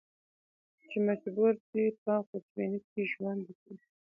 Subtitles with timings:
[0.89, 3.75] چې مجبور دي په خوشبینۍ کې ژوند وکړي.